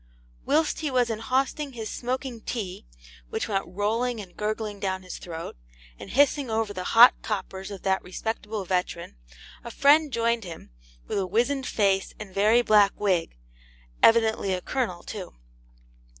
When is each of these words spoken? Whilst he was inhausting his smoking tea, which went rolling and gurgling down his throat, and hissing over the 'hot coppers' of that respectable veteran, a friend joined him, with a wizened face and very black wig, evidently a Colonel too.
Whilst 0.47 0.79
he 0.79 0.89
was 0.89 1.11
inhausting 1.11 1.73
his 1.73 1.87
smoking 1.87 2.41
tea, 2.41 2.87
which 3.29 3.47
went 3.47 3.67
rolling 3.67 4.19
and 4.19 4.35
gurgling 4.35 4.79
down 4.79 5.03
his 5.03 5.19
throat, 5.19 5.55
and 5.99 6.09
hissing 6.09 6.49
over 6.49 6.73
the 6.73 6.83
'hot 6.97 7.13
coppers' 7.21 7.69
of 7.69 7.83
that 7.83 8.01
respectable 8.01 8.65
veteran, 8.65 9.15
a 9.63 9.69
friend 9.69 10.11
joined 10.11 10.43
him, 10.43 10.71
with 11.05 11.19
a 11.19 11.27
wizened 11.27 11.67
face 11.67 12.15
and 12.19 12.33
very 12.33 12.63
black 12.63 12.99
wig, 12.99 13.37
evidently 14.01 14.53
a 14.55 14.61
Colonel 14.61 15.03
too. 15.03 15.35